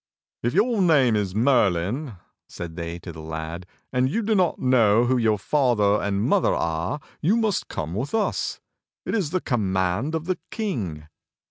[0.41, 2.15] "If your name is Merlin,"
[2.49, 6.55] said they to the lad, "and you do not know who your father and mother
[6.55, 8.59] are, you must come with us.
[9.05, 11.07] It is the command of the King."